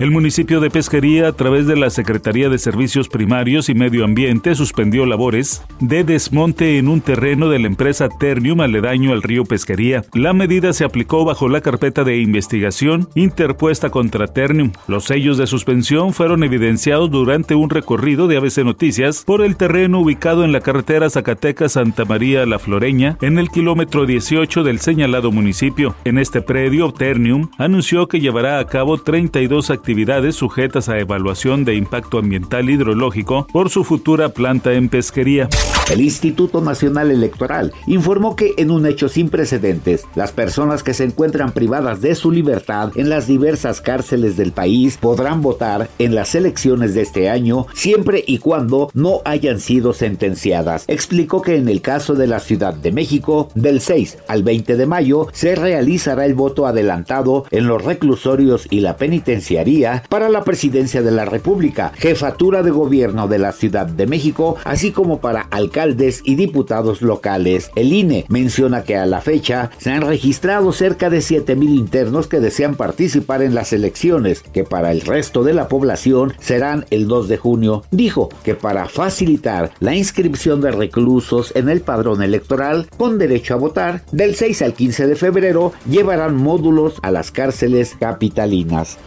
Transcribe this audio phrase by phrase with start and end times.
[0.00, 4.54] El municipio de Pesquería, a través de la Secretaría de Servicios Primarios y Medio Ambiente,
[4.54, 10.02] suspendió labores de desmonte en un terreno de la empresa Ternium aledaño al río Pesquería.
[10.14, 14.72] La medida se aplicó bajo la carpeta de investigación interpuesta contra Ternium.
[14.88, 20.00] Los sellos de suspensión fueron evidenciados durante un recorrido de ABC Noticias por el terreno
[20.00, 25.94] ubicado en la carretera Zacatecas-Santa María La Floreña, en el kilómetro 18 del señalado municipio.
[26.06, 31.64] En este predio, Ternium anunció que llevará a cabo 32 actividades actividades sujetas a evaluación
[31.64, 35.48] de impacto ambiental hidrológico por su futura planta en pesquería.
[35.90, 41.02] El Instituto Nacional Electoral informó que en un hecho sin precedentes, las personas que se
[41.02, 46.36] encuentran privadas de su libertad en las diversas cárceles del país podrán votar en las
[46.36, 50.84] elecciones de este año siempre y cuando no hayan sido sentenciadas.
[50.86, 54.86] Explicó que en el caso de la Ciudad de México, del 6 al 20 de
[54.86, 61.02] mayo, se realizará el voto adelantado en los reclusorios y la penitenciaría para la presidencia
[61.02, 66.22] de la República, jefatura de gobierno de la Ciudad de México, así como para alcaldes
[66.24, 67.70] y diputados locales.
[67.74, 72.40] El INE menciona que a la fecha se han registrado cerca de 7.000 internos que
[72.40, 77.28] desean participar en las elecciones, que para el resto de la población serán el 2
[77.28, 77.82] de junio.
[77.90, 83.58] Dijo que para facilitar la inscripción de reclusos en el padrón electoral con derecho a
[83.58, 88.98] votar, del 6 al 15 de febrero llevarán módulos a las cárceles capitalinas.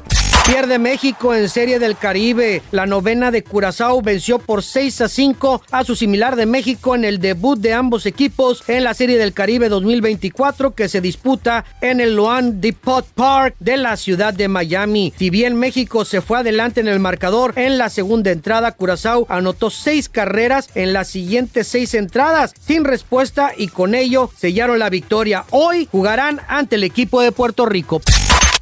[0.45, 2.61] Pierde México en Serie del Caribe.
[2.71, 7.05] La novena de Curazao venció por 6 a 5 a su similar de México en
[7.05, 12.01] el debut de ambos equipos en la Serie del Caribe 2024 que se disputa en
[12.01, 15.13] el Luan Depot Park de la ciudad de Miami.
[15.17, 19.69] Si bien México se fue adelante en el marcador en la segunda entrada, Curazao anotó
[19.69, 25.45] seis carreras en las siguientes seis entradas sin respuesta y con ello sellaron la victoria.
[25.51, 28.01] Hoy jugarán ante el equipo de Puerto Rico.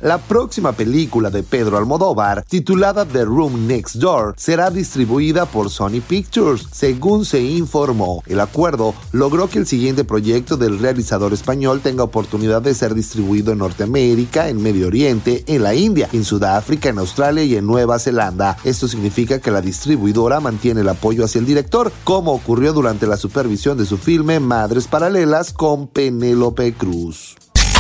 [0.01, 6.01] La próxima película de Pedro Almodóvar, titulada The Room Next Door, será distribuida por Sony
[6.01, 8.23] Pictures, según se informó.
[8.25, 13.51] El acuerdo logró que el siguiente proyecto del realizador español tenga oportunidad de ser distribuido
[13.51, 17.99] en Norteamérica, en Medio Oriente, en la India, en Sudáfrica, en Australia y en Nueva
[17.99, 18.57] Zelanda.
[18.63, 23.17] Esto significa que la distribuidora mantiene el apoyo hacia el director, como ocurrió durante la
[23.17, 27.35] supervisión de su filme Madres Paralelas con Penélope Cruz.